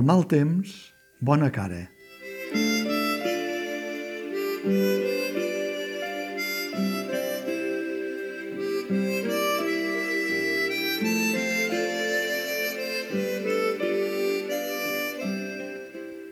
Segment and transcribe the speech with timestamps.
[0.00, 0.70] Pel mal temps,
[1.20, 1.82] bona cara.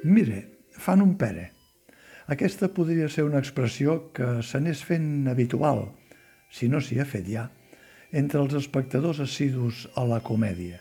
[0.02, 0.38] Mire,
[0.72, 1.50] fan un pere.
[2.24, 5.90] Aquesta podria ser una expressió que s'anés fent habitual,
[6.48, 7.44] si no s'hi ha fet ja,
[8.22, 10.80] entre els espectadors assidus a la comèdia,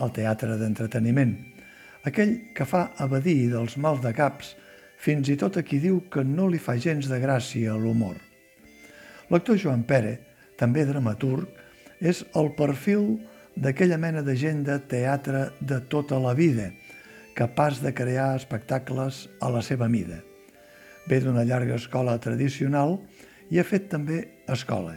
[0.00, 1.36] al teatre d'entreteniment,
[2.06, 4.54] aquell que fa evadir dels mals de caps
[5.02, 8.16] fins i tot a qui diu que no li fa gens de gràcia l'humor.
[9.30, 10.16] L'actor Joan Pere,
[10.56, 11.48] també dramaturg,
[12.00, 13.16] és el perfil
[13.56, 16.70] d'aquella mena de gent de teatre de tota la vida,
[17.36, 20.22] capaç de crear espectacles a la seva mida.
[21.06, 22.96] Ve d'una llarga escola tradicional
[23.50, 24.96] i ha fet també escola.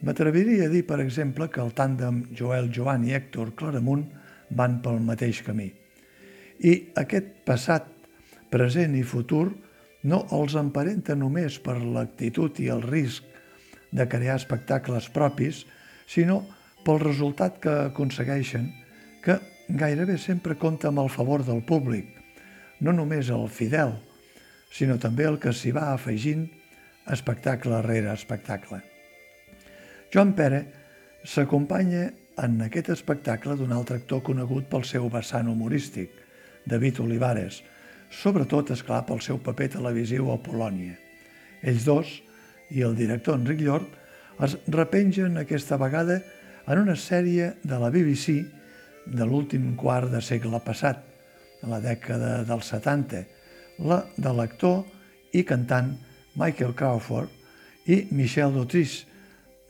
[0.00, 4.06] M'atreviria a dir, per exemple, que el tàndem Joel Joan i Héctor Claramunt
[4.56, 5.68] van pel mateix camí.
[6.60, 7.86] I aquest passat,
[8.52, 9.46] present i futur
[10.10, 13.24] no els emparenta només per l'actitud i el risc
[13.90, 15.64] de crear espectacles propis,
[16.06, 16.42] sinó
[16.84, 18.68] pel resultat que aconsegueixen,
[19.24, 19.38] que
[19.68, 22.06] gairebé sempre compta amb el favor del públic,
[22.80, 23.94] no només el fidel,
[24.72, 26.46] sinó també el que s'hi va afegint
[27.10, 28.80] espectacle rere espectacle.
[30.12, 30.64] Joan Pere
[31.24, 32.08] s'acompanya
[32.40, 36.10] en aquest espectacle d'un altre actor conegut pel seu vessant humorístic,
[36.70, 37.60] David Olivares,
[38.10, 40.96] sobretot, és clar pel seu paper televisiu a Polònia.
[41.62, 42.12] Ells dos
[42.70, 43.98] i el director Enric Llort
[44.46, 46.20] es repengen aquesta vegada
[46.70, 48.38] en una sèrie de la BBC
[49.10, 51.02] de l'últim quart de segle passat,
[51.60, 53.24] a la dècada dels 70,
[53.84, 54.84] la de l'actor
[55.36, 55.92] i cantant
[56.38, 59.06] Michael Crawford i Michel Dautrice,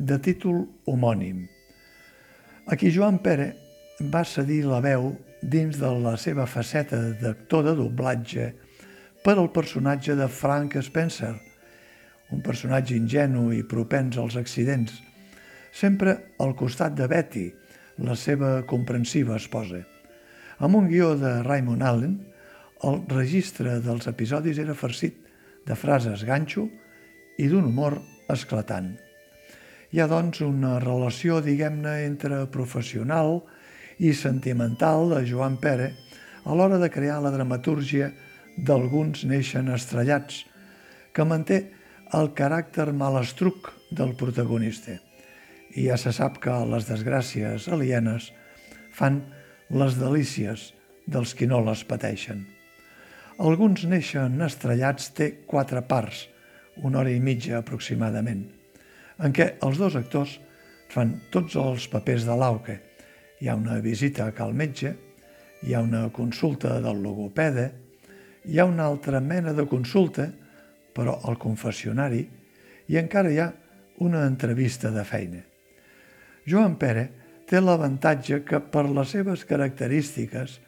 [0.00, 1.42] de títol homònim.
[2.72, 3.50] Aquí Joan Pere
[4.00, 5.12] va cedir la veu
[5.42, 8.46] dins de la seva faceta d'actor de doblatge
[9.24, 11.34] per al personatge de Frank Spencer,
[12.32, 14.94] un personatge ingenu i propens als accidents,
[15.72, 17.46] sempre al costat de Betty,
[18.00, 19.82] la seva comprensiva esposa.
[20.60, 22.16] Amb un guió de Raymond Allen,
[22.88, 25.20] el registre dels episodis era farcit
[25.68, 26.64] de frases ganxo
[27.36, 28.00] i d'un humor
[28.32, 28.94] esclatant.
[29.92, 33.59] Hi ha, doncs, una relació, diguem-ne, entre professional i
[34.16, 35.90] sentimental de Joan Pere
[36.48, 38.08] a l'hora de crear la dramatúrgia
[38.56, 40.44] d'alguns neixen estrellats,
[41.12, 41.58] que manté
[42.16, 44.96] el caràcter malastruc del protagonista.
[45.76, 48.30] I ja se sap que les desgràcies alienes
[48.96, 49.20] fan
[49.70, 50.70] les delícies
[51.06, 52.46] dels qui no les pateixen.
[53.38, 56.24] Alguns neixen estrellats té quatre parts,
[56.80, 58.48] una hora i mitja aproximadament
[59.20, 60.38] en què els dos actors
[60.90, 62.78] fan tots els papers de l'auque.
[63.40, 64.90] Hi ha una visita a cal metge,
[65.64, 67.66] hi ha una consulta del logopede,
[68.44, 70.28] hi ha una altra mena de consulta,
[70.92, 72.20] però al confessionari,
[72.86, 73.48] i encara hi ha
[74.04, 75.40] una entrevista de feina.
[76.44, 77.06] Joan Pere
[77.48, 80.60] té l'avantatge que per les seves característiques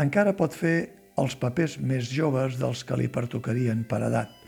[0.00, 0.78] encara pot fer
[1.18, 4.40] els papers més joves dels que li pertocarien per edat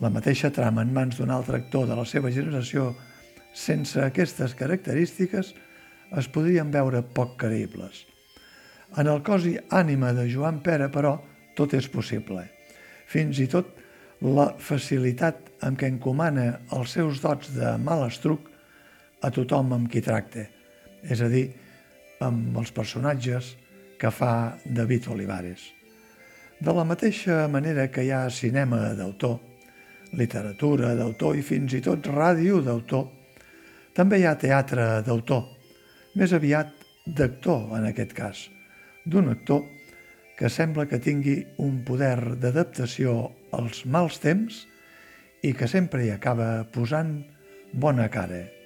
[0.00, 2.94] la mateixa trama en mans d'un altre actor de la seva generació
[3.52, 5.52] sense aquestes característiques
[6.18, 8.04] es podrien veure poc creïbles.
[8.98, 11.14] En el cos i ànima de Joan Pere, però,
[11.54, 12.42] tot és possible.
[13.10, 13.76] Fins i tot
[14.20, 18.48] la facilitat amb què encomana els seus dots de mal estruc
[19.22, 20.46] a tothom amb qui tracta,
[21.02, 21.46] és a dir,
[22.20, 23.54] amb els personatges
[24.00, 25.62] que fa David Olivares.
[26.60, 29.38] De la mateixa manera que hi ha cinema d'autor,
[30.16, 33.06] literatura d'autor i fins i tot ràdio d'autor.
[33.96, 35.46] També hi ha teatre d'autor,
[36.14, 36.72] més aviat
[37.06, 38.46] d'actor en aquest cas,
[39.06, 39.64] d'un actor
[40.38, 44.64] que sembla que tingui un poder d'adaptació als mals temps
[45.44, 47.18] i que sempre hi acaba posant
[47.72, 48.59] bona cara.